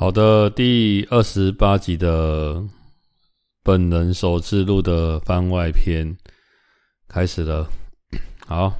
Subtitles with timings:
[0.00, 2.62] 好的，第二十八集的
[3.64, 6.16] 本人首次录的番外篇
[7.08, 7.68] 开始了。
[8.46, 8.72] 好，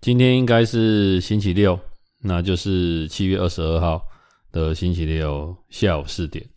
[0.00, 1.76] 今天应该是星期六，
[2.22, 4.04] 那就是七月二十二号
[4.52, 6.48] 的星期六下午四点。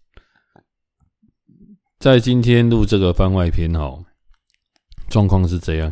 [1.97, 4.05] 在今天录这个番外篇哦，
[5.09, 5.91] 状况是这样。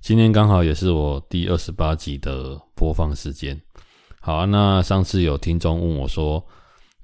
[0.00, 3.60] 今天刚好也是我第二十八集的播放时间。
[4.20, 6.46] 好啊，那上次有听众问我说。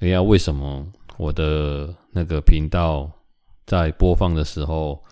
[0.01, 3.11] 哎呀，为什么我的那个频道
[3.65, 5.03] 在播放的时候，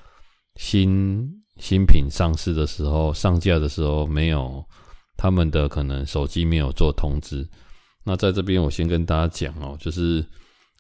[0.57, 1.27] 新
[1.57, 4.63] 新品上市的时候，上架的时候没有
[5.17, 7.49] 他们的可能手机没有做通知？
[8.05, 10.23] 那在这边我先跟大家讲哦，就是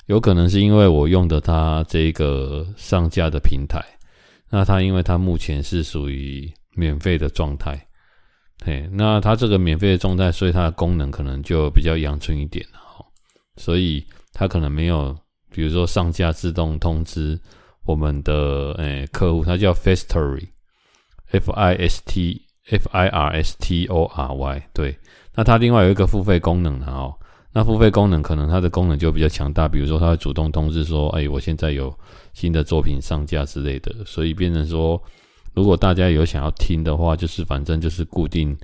[0.04, 3.82] 有可能是因为我用的它这个上架的平台，
[4.50, 7.86] 那它因为它目前是属于免费的状态，
[8.62, 12.62] 嘿，那它这个免费的状态，所以它的功能可能就比较阳春一点。
[13.56, 15.16] 所以他可能没有，
[15.50, 17.38] 比如说上架自动通知
[17.84, 24.98] 我们的诶、客户，他叫 Fistory，F-I-S-T F I R S T O R Y，对。
[25.34, 27.14] 那它另外有一个付费功能的哦，
[27.52, 31.94] 那付费功能可能它的功能就比较强大，比如说它会主动通知说，哎、我现在有
[32.32, 35.02] 新的作品上架之类的，所以变成说，
[35.52, 38.56] 如果大家有想要听的话，就是反正就是固定。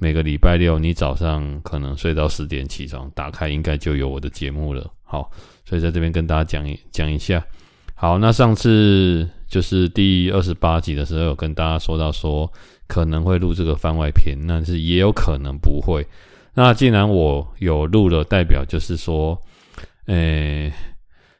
[0.00, 4.88] 每个礼拜六，你早上可能睡到十点起床，打开应该就有我的节目了。
[5.02, 5.28] 好，
[5.64, 7.44] 所以在这边跟大家讲一讲一下。
[7.96, 12.48] 好，那上次就是第二十八集的时候，有跟大家说到说
[12.86, 16.06] 可能会录这个番外篇，但是也有可能不会。
[16.54, 19.36] 那既然我有录了，代表就是说，
[20.06, 20.72] 诶，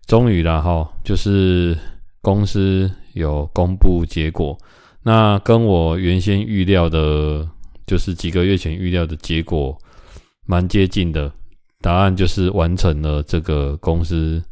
[0.05, 1.79] 终于了哈，就是
[2.21, 4.59] 公司有公布结果，
[5.05, 7.49] 那跟我原先预料的。
[7.89, 9.77] 就是几个月前预料的结果，
[10.47, 11.33] 蛮接近的。
[11.81, 14.43] 答案就是完成了这个公司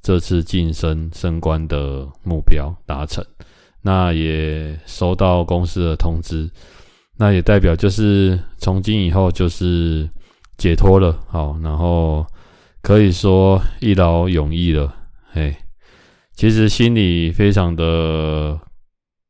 [0.00, 3.24] 这次晋升升官的目标达成，
[3.82, 6.48] 那也收到公司的通知，
[7.18, 10.08] 那也代表就是从今以后就是
[10.56, 11.20] 解脱了。
[11.28, 12.24] 好，然后
[12.82, 14.94] 可以说一劳永逸了。
[15.32, 15.54] 嘿，
[16.34, 18.58] 其实心里非常的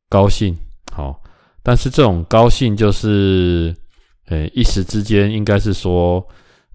[0.09, 0.55] 高兴。
[0.91, 1.20] 好。
[1.63, 3.75] 但是这种高兴就是，
[4.27, 6.25] 诶，一时之间，应该是说，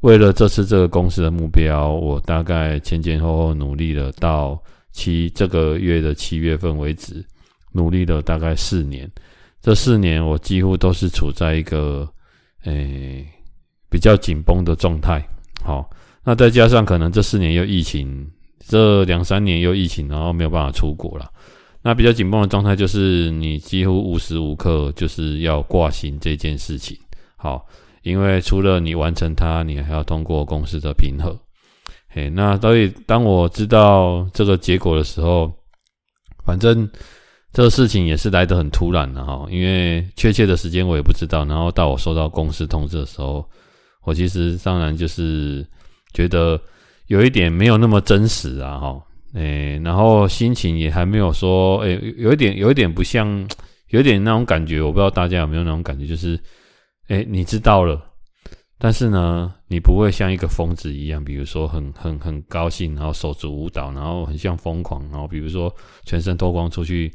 [0.01, 4.61] 为了这次这个公司的目标，我大概前前后后努力了到
[4.93, 7.25] 七这个月的七月份为止，
[7.73, 9.11] 努力了大概四年。
[9.61, 12.09] 这四年我几乎都是处在一个，
[12.65, 13.27] 诶，
[13.91, 15.21] 比较紧绷的状态。
[15.65, 15.91] 好，
[16.23, 18.25] 那再加上可能这四年又疫情，
[18.61, 21.29] 这两三年又疫情，然后没有办法出国了。
[21.87, 26.99] 那比较紧绷的状态就是你几乎无时无刻就是要挂心这件事情，
[27.37, 27.65] 好，
[28.03, 31.39] 因为除了你完成它，你还要通过公司的评核。
[32.09, 35.49] 嘿，那所以当我知道这个结果的时候，
[36.45, 36.91] 反正
[37.53, 41.45] 这个事情也是来得很突然的哈，因为确切的时间我也不知道。
[41.45, 43.49] 然后到我收到公司通知的时候，
[44.03, 45.65] 我其实当然就是
[46.13, 46.61] 觉得
[47.07, 49.01] 有一点没有那么真实啊，哈。
[49.37, 53.47] 诶、然后心情也还没有说，诶、有一点，有一点不像，
[53.91, 56.41] 有一点那种感觉，我不知道大家有没有那种感觉，就是，
[57.09, 58.03] 诶、你知道了，
[58.79, 65.71] 但是呢，你不会像一个疯子一样，比如说很很很高兴，然后手足舞蹈，然后很像疯狂，然后比如说
[66.07, 67.13] 全身脱光出去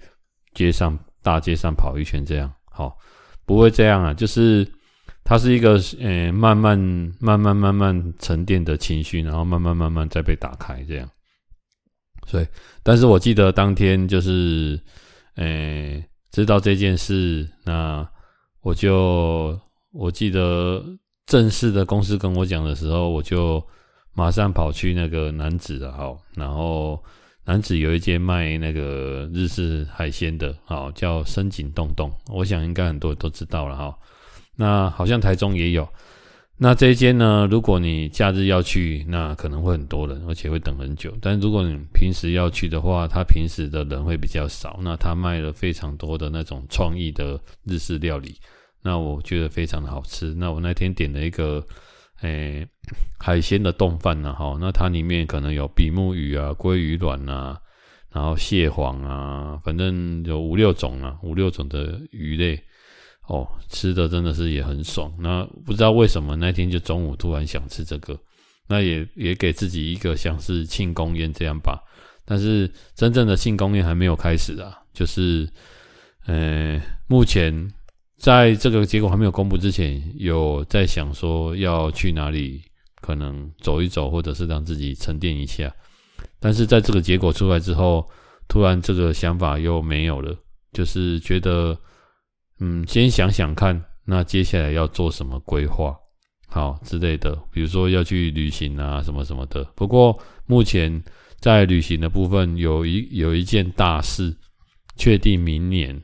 [0.53, 2.95] 街上大街上跑一圈这样，好，
[3.47, 4.67] 不会这样啊，就是
[5.23, 6.77] 它是一个，诶、慢慢
[7.19, 11.09] 慢慢慢慢沉淀的情绪，然后慢慢慢慢再被打开这样。
[12.27, 12.47] 所以，
[12.83, 14.79] 但是我记得当天就是，
[15.35, 18.07] 诶、知道这件事，那
[18.61, 19.59] 我就
[19.91, 20.83] 我记得
[21.25, 23.61] 正式的公司跟我讲的时候，我就
[24.13, 27.03] 马上跑去那个楠梓的，好，然后
[27.45, 33.97] 楠梓有一间卖那个日式海鲜的，好，叫深井洞洞，我想应该很多人都知道了哈。
[34.55, 35.87] 那好像台中也有。
[36.63, 41.11] 那这一间呢，如果你假日要去，那可能会很多人，而且会等很久。
[41.19, 44.79] 但如果你平时要去的话，他平时的人会比较少。
[44.83, 48.35] 那他卖了非常多的那种创意的日式料理，
[48.83, 50.35] 那我觉得非常的好吃。
[50.35, 51.65] 那我那天点了一个，
[52.21, 52.67] 诶、
[53.17, 57.59] 海鲜的冻饭呢，哈，那它里面可能有比目鱼啊、鲑鱼卵啊，
[58.11, 62.61] 然后蟹黄啊，反正有五六种啊，五六种的鱼类。
[63.27, 65.13] 哦，吃的真的是也很爽。
[65.19, 68.17] 那不知道为什么那天就中午突然想吃这个，
[68.67, 71.81] 那也也给自己一个像是庆功宴这样吧。
[72.25, 75.47] 但是真正的庆功宴还没有开始啊，就是，
[76.25, 77.71] 呃，目前
[78.17, 82.61] 在这个结果还没有公布之前，有在想说要去哪里
[83.01, 85.73] 可能走一走，或者是让自己沉淀一下。
[86.39, 88.07] 但是在这个结果出来之后，
[88.47, 90.35] 突然这个想法又没有了，
[90.71, 91.77] 就是觉得，
[92.63, 95.95] 嗯，先想想看，那接下来要做什么规划，
[96.47, 99.63] 好之类的，比如说要去旅行啊，什么什么的。
[99.75, 100.15] 不过
[100.45, 101.03] 目前
[101.39, 104.31] 在旅行的部分，有一有一件大事，
[104.95, 105.99] 确定明年，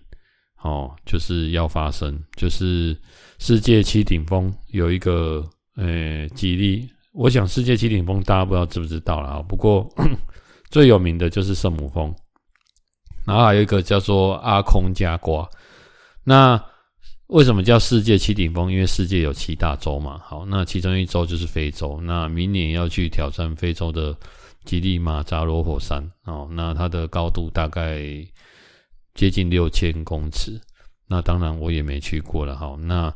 [0.63, 2.98] 哦，就是要发生，就是
[3.38, 6.89] 世界七顶峰有一个，呃，吉利。
[7.13, 9.88] 我想世界七顶峰大家不知道知不知道啦，不过
[10.71, 12.12] 最有名的就是圣母峰。
[13.27, 15.48] 然后还有一个叫做阿空加瓜，
[16.29, 16.62] 那
[17.27, 18.69] 为什么叫世界七顶峰？
[18.69, 20.19] 因为世界有七大洲嘛。
[20.25, 22.01] 好，那其中一洲就是非洲。
[22.01, 24.13] 那明年要去挑战非洲的
[24.65, 26.50] 吉力马扎罗火山哦。
[26.51, 28.01] 那它的高度大概
[29.13, 30.59] 接近六千公尺。
[31.07, 32.57] 那当然我也没去过了。
[32.57, 33.13] 好，那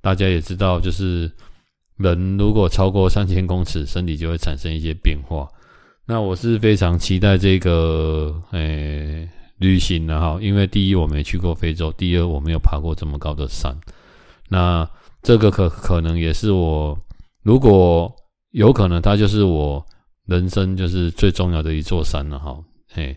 [0.00, 1.28] 大家也知道，就是
[1.96, 5.48] 人如果超过三千公尺，身体就会产生一些变化。
[6.06, 9.28] 那我是非常期待这个，诶、
[9.62, 13.74] 旅行了哈，因为第一我没去过非洲，第二我没有爬过这么高的山，
[14.48, 14.86] 那
[15.22, 16.98] 这个可可能也是我，
[17.42, 18.12] 如果
[18.50, 19.86] 有可能，它就是我
[20.26, 22.58] 人生就是最重要的一座山了哈，
[22.92, 23.16] 嘿，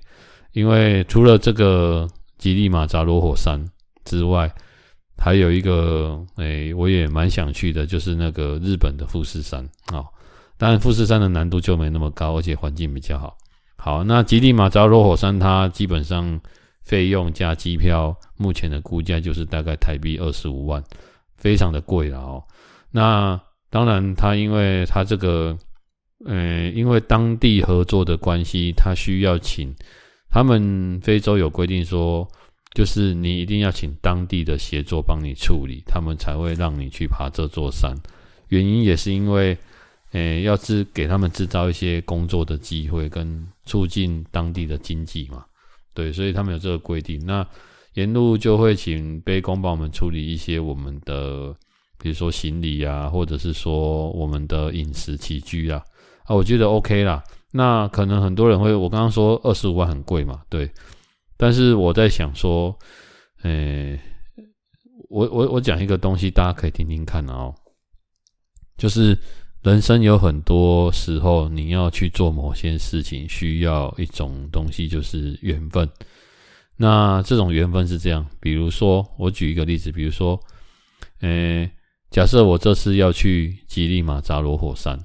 [0.53, 2.07] 因为除了这个
[2.37, 3.59] 吉力马扎罗火山
[4.05, 4.53] 之外，
[5.17, 10.05] 还有一个诶，我也蛮想去的，就是那个日本的富士山啊，
[10.57, 13.35] 当然富士山的难度就没那么高，而且环境比较好。
[13.85, 16.41] 好，那吉力马扎罗火山，它基本上
[16.81, 20.83] 费用加机票，目前的估价就是大概台币二十五万，
[21.37, 22.43] 非常的贵了哦。
[22.89, 23.39] 那
[23.69, 25.55] 当然，它因为它这个，
[26.25, 29.71] 呃，因为当地合作的关系，它需要请
[30.31, 32.27] 他们非洲有规定说，
[32.73, 37.93] 就是你一定要请当地的协作帮你处理，他们才会让你去爬这座山。
[38.47, 39.55] 原因也是因为。
[40.11, 45.43] 诶，要是给他们制造一些工作的机会，跟促进当地的经济嘛，
[45.93, 47.19] 对，所以他们有这个规定。
[47.25, 47.45] 那
[47.93, 51.55] 沿路就会请背工帮我们处理一些我们的，
[51.97, 55.83] 比如说行李啊，或者是说我们的饮食起居啊，
[56.25, 57.23] 啊，我觉得 OK 啦。
[57.51, 60.69] 那可能很多人会，我刚刚说二十五万很贵嘛，对，
[61.37, 62.77] 但是我在想说，
[63.43, 63.99] 诶，
[65.09, 67.55] 我我我讲一个东西，大家可以听听看哦，
[68.77, 69.17] 就是。
[69.65, 75.89] 人生有很多时候，你要去做某些事情，需要一种东西，就是缘分。
[76.77, 80.39] 那这种缘分是这样，比如说，我举一个例子，比如说，
[81.21, 81.67] 诶，
[82.11, 85.03] 假设我这次要去吉力马扎罗火山，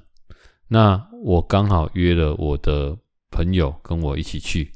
[0.67, 2.95] 那我刚好约了我的
[3.31, 4.71] 朋友跟我一起去。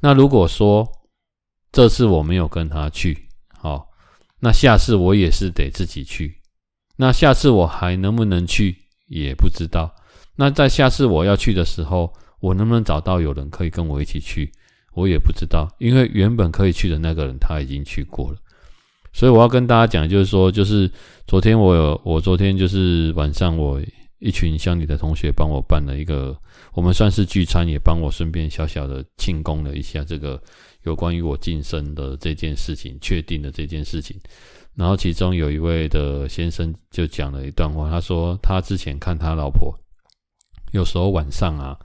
[0.00, 0.86] 那如果说
[1.72, 3.16] 这次我没有跟他去，
[3.56, 3.88] 好，
[4.40, 6.42] 那下次我也是得自己去。
[6.96, 8.76] 那下次我还能不能去？
[9.20, 9.94] 也不知道，
[10.36, 12.10] 那在下次我要去的时候，
[12.40, 14.50] 我能不能找到有人可以跟我一起去？
[14.94, 18.38] 我也不知道，因为原本可以去的那个人他已经去过了，
[19.12, 20.90] 所以我要跟大家讲，就是说，就是
[21.26, 23.80] 昨天我有，我昨天就是晚上，我
[24.18, 26.36] 一群乡里的同学帮我办了一个，
[26.74, 30.40] 我们算是聚餐，也帮我顺便小小的庆功了一下这个
[30.84, 34.18] 有关于我晋升的这件事情，确定的这件事情。
[34.74, 39.74] 然后其中有一位的先生就讲了一段话，他说他之前看他老婆，
[40.72, 41.78] 有时候晚上啊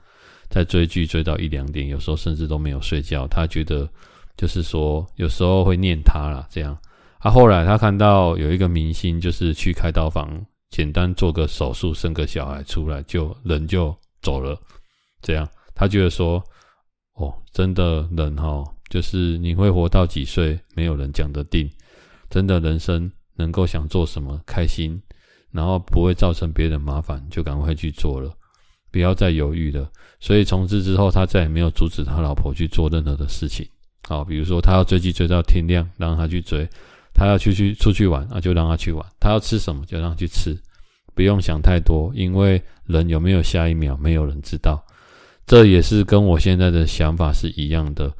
[0.48, 3.26] 在追剧追到一两点，有时候甚至都没有睡觉。
[3.28, 3.86] 他觉得
[4.36, 6.76] 就是说有时候会念他啦，这样。
[7.18, 14.58] 啊，后来他看到有一个明星就是去开刀房，简单做个手术，生个小孩出来，就人就走了。
[15.20, 16.42] 这样他觉得说，
[17.14, 21.68] 哦，真的人哈，就是你会活到几岁，没有人讲得定。
[22.30, 25.00] 真的人生能够想做什么开心，
[25.50, 28.30] 然后不会造成别人麻烦，就赶快去做了，
[28.90, 29.88] 不要再犹豫了。
[30.20, 33.66] 所以从此之后，他再也没有阻止他老婆去做任何的事情。
[34.06, 36.66] 好，比如说他要追剧追到天亮，让他去追；
[37.14, 40.54] 他要去去出去玩，那就让他去玩；他要吃什么就让他去吃，
[41.14, 44.84] 不用想太多，因为人有没有下一秒，没有人知道。
[45.46, 48.12] 这也是跟我现在的想法是一样的。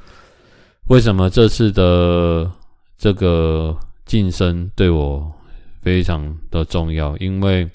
[0.87, 2.51] 为什么这次的
[2.97, 3.77] 这个？
[4.09, 5.31] 晋升对我
[5.83, 7.69] 非常的重要，因为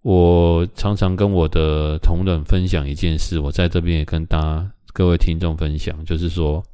[0.00, 6.64] 我常常跟我的同仁分享一件事，我在这边也跟大家各位听众分享，就是说，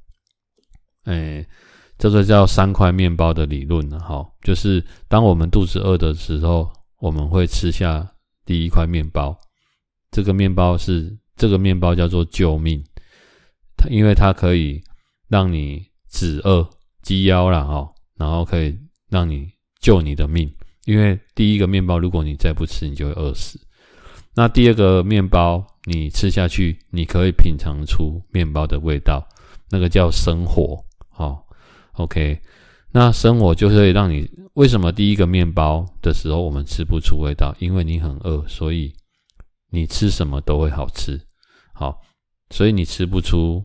[1.06, 1.44] 哎，
[1.98, 8.08] 这个叫三块面包的理论呢，哈，就是当我们肚子饿的时候，我们会吃下
[8.44, 9.36] 第一块面包，
[10.12, 12.80] 这个面包是这个面包叫做救命，
[13.76, 14.80] 它因为它可以
[15.28, 16.70] 让你止饿、
[17.02, 17.88] 饥腰了，哈。
[18.16, 18.78] 然后可以
[19.08, 19.50] 让你
[19.80, 20.52] 救你的命，
[20.84, 23.60] 因为第一个面包，如果你再不吃，你就会饿死。
[24.34, 29.26] 那第二个面包，你吃下去，你可以品尝出面包的味道，
[29.70, 30.82] 那个叫生火。
[31.10, 31.46] 好
[31.92, 32.40] ，OK，
[32.92, 37.54] 那生火就可以让你为什么第一个面包的时候我们吃不出味道？
[37.58, 38.94] 因为你很饿，所以
[39.70, 41.20] 你吃什么都会好吃。
[41.74, 42.00] 好，
[42.50, 43.62] 所以你吃不出，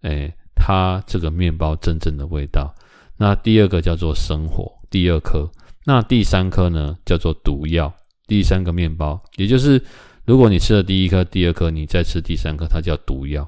[0.00, 2.74] 哎，它这个面包真正的味道。
[3.16, 5.50] 那第二个叫做生火，第二颗。
[5.84, 7.92] 那第三颗呢，叫做毒药。
[8.26, 9.78] 第三个面包，也就是
[10.24, 13.46] 如果你吃了第一颗、第二颗，你再吃第三颗，它叫毒药。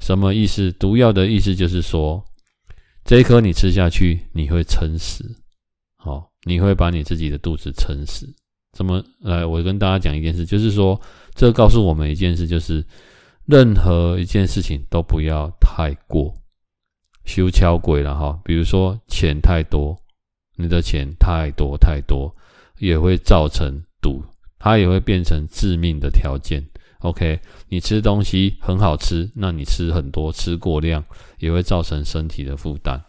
[0.00, 0.72] 什么意思？
[0.72, 2.24] 毒药的意思就是说，
[3.04, 5.24] 这一颗你吃下去，你会撑死，
[5.96, 8.26] 好，你会把你自己的肚子撑死。
[8.72, 9.44] 怎么来？
[9.44, 10.98] 我跟大家讲一件事，就是说，
[11.34, 12.82] 这告诉我们一件事，就是
[13.44, 16.34] 任何一件事情都不要太过，
[17.24, 18.38] 修敲鬼了哈。
[18.44, 19.96] 比如说钱太多，
[20.56, 22.34] 你的钱太多太多，
[22.78, 23.82] 也会造成。
[24.04, 24.22] 赌，
[24.58, 26.62] 它也会变成致命的条件。
[26.98, 27.40] OK，
[27.70, 31.02] 你吃东西很好吃，那你吃很多，吃过量
[31.38, 33.02] 也会造成身体的负担。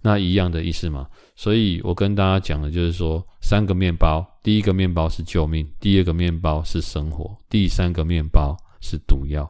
[0.00, 1.06] 那一样的意思嘛。
[1.36, 9.46] 所以我跟大家讲的就是说，三个面包，第一个面包是救命，第二个面包是生活，第三个面包是毒药。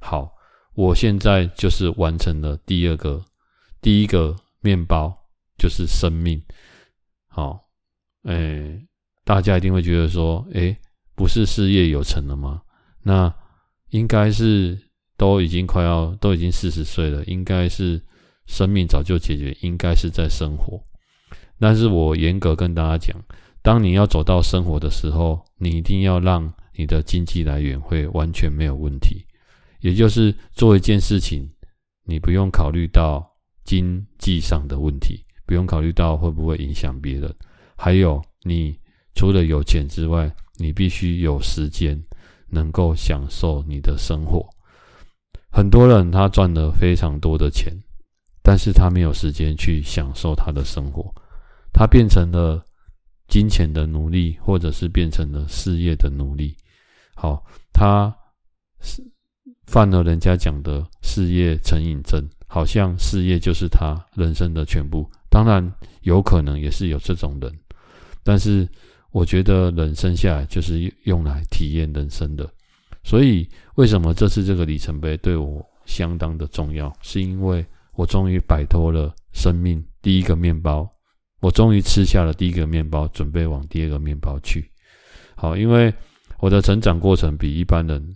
[0.00, 0.28] 好，
[0.74, 3.22] 我现在就是完成了第二个，
[3.86, 5.16] 第一个面包
[5.56, 6.42] 就是生命。
[7.28, 7.68] 好，
[8.24, 8.84] 诶。
[9.22, 10.76] 大家一定会觉得说，诶，
[11.14, 12.62] 不是事业有成了吗？
[13.04, 13.32] 那
[13.90, 14.76] 应该是
[15.16, 18.04] 都已经快要都已经四十岁了，应该是
[18.46, 20.82] 生命早就解决，应该是在生活。
[21.60, 23.16] 但是我严格跟大家讲，
[23.62, 29.24] 当你要走到生活的时候，你一定要让你的经济来源会完全没有问题，
[29.78, 31.48] 也就是做一件事情，
[32.04, 33.35] 你不用考虑到
[33.66, 37.34] 经济上的问题，不用考虑到会不会影响别人，
[37.76, 38.78] 还有你。
[39.18, 41.98] 除了有钱之外，你必须有时间，
[42.50, 44.46] 能够享受你的生活。
[45.50, 47.72] 很多人他赚了非常多的钱，
[48.42, 51.10] 但是他没有时间去享受他的生活，
[51.72, 52.62] 他变成了
[53.26, 56.54] 金钱的奴隶，或者是变成了事业的奴隶。
[57.14, 57.42] 好，
[57.72, 58.14] 他
[58.82, 59.02] 是
[59.66, 65.08] 犯了人家讲的事业成瘾症，好像事业就是他人生的全部。
[65.30, 65.72] 当然，
[66.02, 67.52] 有可能也是有这种人，
[68.22, 68.68] 但是。
[69.12, 72.46] 我觉得人生下来就是用来体验人生的，
[73.02, 76.92] 所以为什么这次这个里程碑对我相当的重要？
[77.00, 80.86] 是因为我终于摆脱了生命第一个面包，
[81.40, 84.70] 我终于吃下了第一个面包，准备往第二个面包去。
[85.34, 85.90] 好，因为
[86.38, 88.14] 我的成长过程比一般人，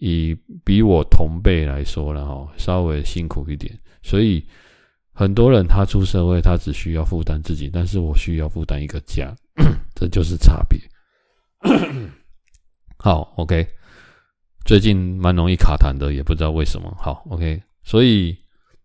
[0.00, 4.44] 以比我同辈来说了哈，稍微辛苦一点，所以
[5.12, 9.34] 很多人他出社会，他只需要负担自己，但是我需要负担一个家。
[9.94, 10.80] 这就是差别。
[12.96, 13.66] 好，OK。
[14.64, 16.94] 最近蛮容易卡痰的，也不知道为什么。
[16.98, 17.62] 好，OK。
[17.82, 18.34] 所以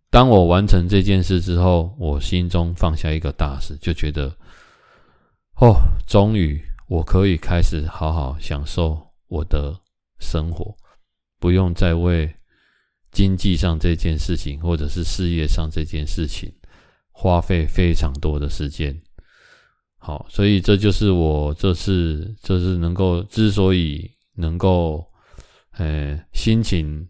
[0.10, 4.36] 当我完成这件事之后，我心中放下一个大事，就觉得，
[5.62, 9.74] 哦，终于我可以开始好好享受我的
[10.20, 10.76] 生活，
[11.46, 12.34] 不用再为
[13.12, 16.52] 经济上这件事情，或者是事业上这件事情，
[17.12, 19.00] 花费非常多的时间。
[20.00, 25.06] 好，所以这就是我这次这是能够之所以能够，
[25.74, 27.08] 呃，心情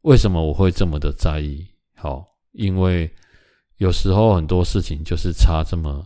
[0.00, 1.64] 为什么我会这么的在意？
[1.94, 3.08] 好，因为
[3.76, 6.04] 有时候很多事情就是差这么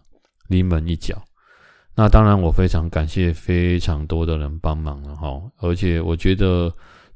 [0.48, 1.24] 临门一脚。
[1.94, 5.40] 那当然，我非常感谢非常多的人帮忙了哈。
[5.60, 6.70] 而且我觉得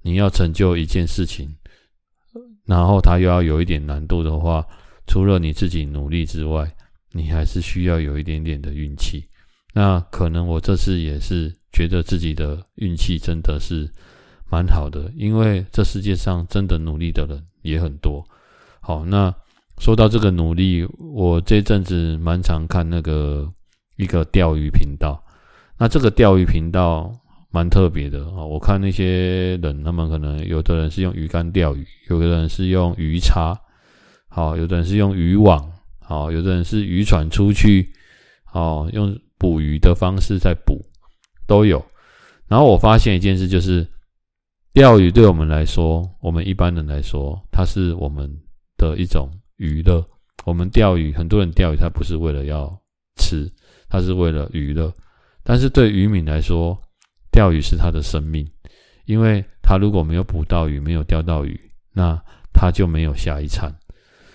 [0.08, 1.54] 你要成就一件事情，
[2.64, 4.66] 然后它又要有一点难度的话，
[5.06, 6.66] 除了你自己努力之外，
[7.12, 9.22] 你还是需要有一点点的运气，
[9.74, 13.86] 那可能我这次也是觉得自己的运气真的是
[14.50, 18.26] 蛮好的，因为这世界上真的努力的人也很多。
[18.80, 19.30] 好，那
[19.78, 23.46] 说到这个努力，我这阵子蛮常看那个
[23.96, 25.22] 一个钓鱼频道，
[25.76, 27.12] 那这个钓鱼频道
[27.50, 28.44] 蛮特别的啊。
[28.44, 33.58] 我看那些人，他们可能有的人是用鱼竿钓鱼，有的人是用鱼叉，
[34.28, 35.72] 好，有的人是用渔网。
[36.00, 37.86] 好，有的人是渔船出去，
[38.54, 40.82] 哦，用捕鱼的方式在捕，
[41.46, 41.84] 都有。
[42.46, 43.86] 然后我发现一件事，就是
[44.72, 48.26] 钓鱼对我们来说，我们一般人来说，它是我们
[48.78, 49.28] 的一种
[49.58, 50.02] 娱乐。
[50.46, 52.74] 我们钓鱼，很多人钓鱼，他不是为了要
[53.16, 53.46] 吃，
[53.90, 54.90] 他是为了娱乐。
[55.42, 56.80] 但是对渔民来说，
[57.30, 58.46] 钓鱼是他的生命，
[59.06, 61.60] 因为他如果没有捕到鱼，没有钓到鱼，
[61.92, 62.18] 那
[62.52, 63.74] 他就没有下一餐。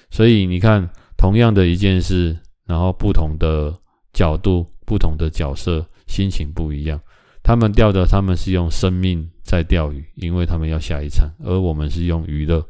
[0.10, 0.90] 所以你看。
[1.16, 3.74] 同样的一件事，然后不同的
[4.12, 7.00] 角度、不同的角色，心情不一样。
[7.42, 12.62] 他们钓的他们是用生命在钓鱼，因为他们要下一餐，而我们是用娱乐，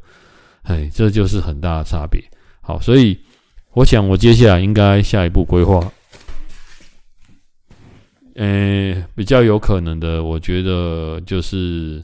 [0.62, 2.22] 哎，这就是很大的差别。
[2.60, 3.18] 好，所以
[3.72, 5.80] 我想我接下来应该下一步规划，
[8.34, 12.02] 呃，比较有可能的，我觉得就是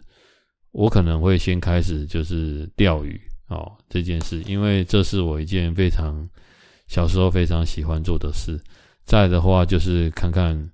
[0.72, 6.28] 我可能会先开始就是钓鱼哦这件事，因为这是我一件非常
[6.88, 8.60] 小时候非常喜欢做的事。
[9.04, 10.70] 再的话就是看看。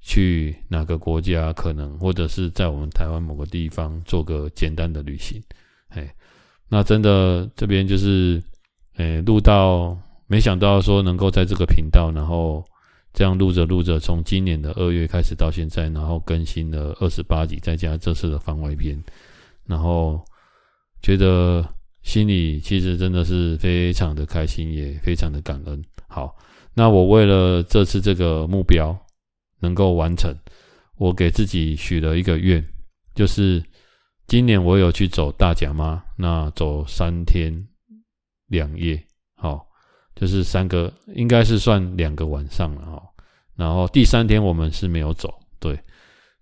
[0.00, 5.42] 去哪个国家可能，或者是在我们台湾某个地方做个简单的旅行，
[5.88, 6.14] 哎，
[6.68, 8.42] 那真的这边就是，
[8.94, 9.94] 哎，录到
[10.26, 12.64] 没想到说能够在这个频道，然后
[13.18, 19.02] 这样录着录着，从今年的二月开始到现在，然后更新了二十八集，再加这次的番外篇，
[19.66, 20.24] 然后
[21.02, 21.68] 觉得
[22.04, 25.82] 心里其实真的是非常的开心，也非常的感恩。
[26.06, 26.36] 好，
[26.74, 28.96] 那我为了这次这个目标。
[29.60, 30.32] 能够完成，
[30.98, 32.64] 我给自己许了一个愿，
[33.16, 33.60] 就是
[34.28, 37.66] 今年我有去走大甲妈，那走三天
[38.46, 39.66] 两夜，好，
[40.14, 43.02] 就是三个，应该是算两个晚上了哈。
[43.58, 45.78] 然后第三天我们是没有走，对，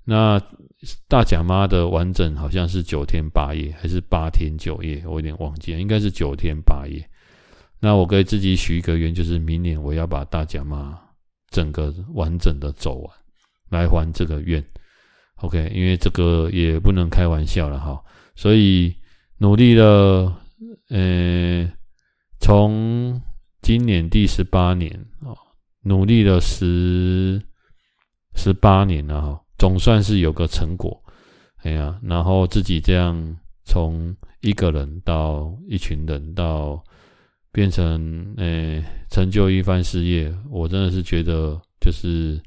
[0.05, 0.41] 那
[1.09, 7.05] 大甲妈的完整好像是九天八夜，还是八天九夜，我有点忘记了，应该是九天八夜。
[7.81, 10.97] 那我给自己许一个愿，就是明年我要把大甲妈。
[11.49, 13.17] 整个完整的走完，
[13.71, 14.63] 来还这个愿
[15.37, 18.03] ，OK，因为这个也不能开玩笑了哈，
[18.35, 18.95] 所以
[19.39, 20.37] 努力了，
[20.91, 21.73] 呃，
[22.41, 23.23] 从
[23.63, 25.33] 今年第十八年啊，
[25.87, 27.41] 努力了十
[28.35, 31.03] 十八年了哈，总算是有个成果，
[31.63, 36.83] 哎呀，然后自己这样从一个人到一群人到。
[37.53, 42.39] 变成诶、成就一番事业，我真的是觉得就是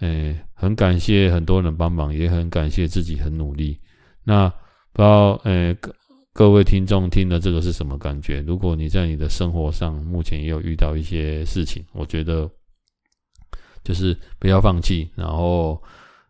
[0.00, 3.78] 诶、很感谢很多人帮忙，也很感谢自己很努力。
[4.24, 4.48] 那
[4.92, 5.72] 不知道诶、
[6.38, 8.40] 各位听众听了这个是什么感觉？
[8.42, 12.48] 如果你在你的生活上目前也有遇到一些事情，我觉得
[13.82, 15.10] 就是不要放弃。
[15.16, 15.82] 然后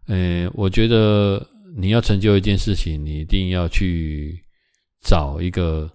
[0.06, 4.42] 诶、我觉得你要成就一件事情，你一定要去
[5.04, 5.90] 找一个。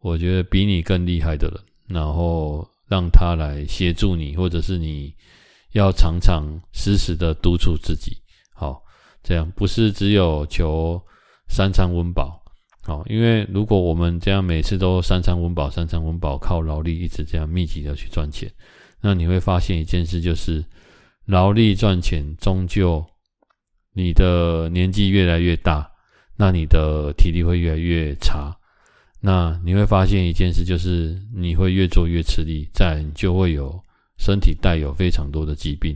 [0.00, 5.10] 我觉得比你更厉害的人，然后让他来协助你，或者是你
[5.72, 8.14] 要常常时时的督促自己，
[8.52, 8.82] 好，
[9.22, 11.02] 这样不是只有求
[11.48, 12.38] 三餐温饱，
[12.88, 18.50] 哦，因为如果我们这样每次都三餐温饱、三餐温饱，靠劳力一直这样密集的去赚钱，
[19.00, 20.64] 那你会发现一件事，就是
[21.26, 23.04] 劳力赚钱，终究
[23.92, 25.86] 你的年纪越来越大，
[26.34, 28.56] 那你的体力会越来越差。
[29.20, 33.78] 那你会发现一件事，就是你会越做越吃力，再来你就会有
[34.16, 35.94] 身体带有非常多的疾病。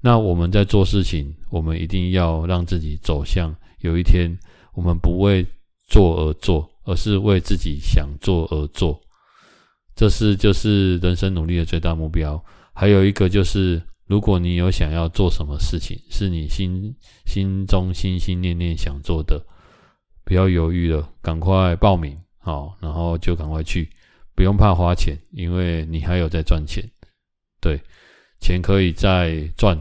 [0.00, 4.30] 那我们在做事情，我们一定要让自己走向有一天，
[4.74, 5.44] 我们不为
[5.90, 8.98] 做而做，而是为自己想做而做。
[9.94, 12.42] 这是就是人生努力的最大目标。
[12.72, 16.94] 还有一个就是，如果你有想要做什么事情，是你心
[17.26, 19.44] 心中心心念念想做的，
[20.24, 22.16] 不要犹豫了，赶快报名。
[22.38, 23.90] 好，然后就赶快去，
[24.34, 26.82] 不用怕花钱，因为你还有在赚钱。
[27.60, 27.78] 对，
[28.40, 29.78] 钱可以再赚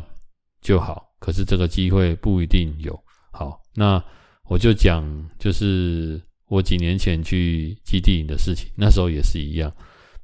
[0.60, 3.00] 就好，可是这个机会不一定有。
[3.32, 4.04] 好，那
[4.50, 5.06] 我就讲，
[5.40, 9.72] 就是我几年前去基地营的事情，那时候也是一样，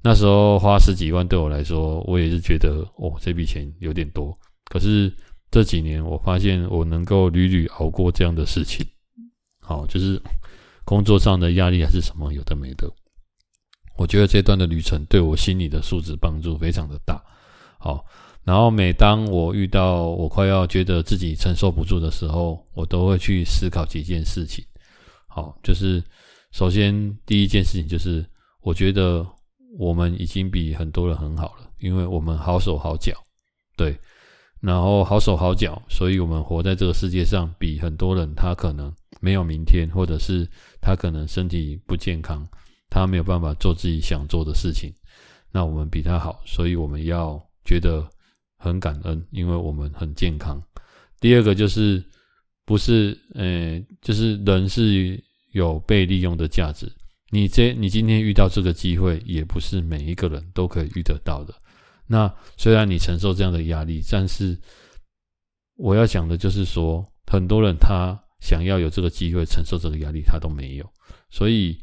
[0.03, 4.37] 那时候花十几万对我来说，我也是觉得哦，这笔钱有点多。
[4.65, 5.13] 可是
[5.49, 8.85] 这几年我发现我能够屡屡熬过这样的事情，
[9.61, 10.21] 好，就是。
[10.87, 12.87] 工作上的压力还是什么有的没的，
[13.97, 17.19] 我觉得这段的旅程对我心理的素质帮助非常的大。
[17.79, 18.05] 好，
[18.45, 24.63] 然后每当我遇到我快要觉得自己承受不住的时候，我都会去思考几件事情。
[25.27, 26.01] 好，就是
[26.51, 26.93] 首先
[27.25, 28.25] 第一件事情就是，
[28.61, 29.25] 我觉得
[29.77, 33.13] 我们已经比很多人很好了，因为我们好手好脚，
[33.75, 33.97] 对，
[34.61, 38.93] 然后好手好脚，所以我们活在这个世界上，比很多人他可能。
[39.21, 40.47] 没有明天，或者是
[40.81, 42.45] 他可能身体不健康，
[42.89, 44.93] 他没有办法做自己想做的事情。
[45.51, 48.07] 那我们比他好，所以我们要觉得
[48.65, 50.61] 很感恩，因为我们很健康。
[51.19, 52.03] 第二个就是
[52.65, 56.91] 不是，呃，就是人是有被利用的价值。
[57.29, 61.53] 你这你今天遇到这个机会，也不是每一个人都可以遇得到的。
[62.07, 64.57] 那虽然你承受这样的压力，但是
[65.77, 68.19] 我要讲的就是说，很多人他。
[68.41, 70.87] 想要有这个机会承受这个压力，他都没有，
[71.31, 71.75] 所以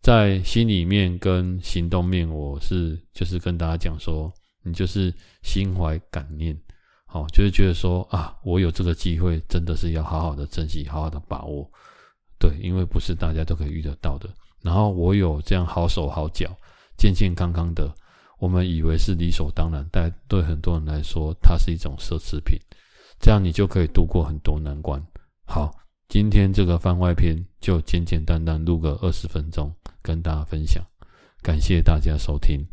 [0.00, 4.32] 在心里面跟行动面，我是就是跟大家讲说，
[4.66, 6.58] 你就是心怀感念，
[7.06, 11.70] 好，就是觉得说啊，我有这个机会，真的是要好好的珍惜，好好的把握。
[12.36, 14.28] 对，因为不是大家都可以遇得到的。
[14.62, 16.50] 然后我有这样好手好脚、
[16.98, 17.88] 健健康康的，
[18.40, 22.58] 我们以为是理所当然，但对很多人来说，它是一种奢侈品。
[23.20, 25.00] 这样你就可以度过很多难关。
[25.46, 25.72] 好，
[26.08, 30.84] 今天这个番外篇就简简单单录个二十分钟，跟大家分享。
[31.40, 32.66] 感谢大家收听。